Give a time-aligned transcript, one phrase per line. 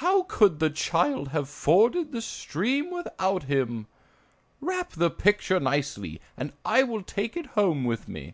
[0.00, 3.88] How could the child have forded the stream without him?
[4.62, 8.32] Wrap the picture nicely, and I will take it home with me.